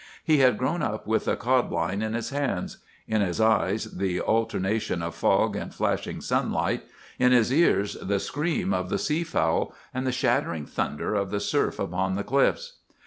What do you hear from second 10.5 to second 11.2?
thunder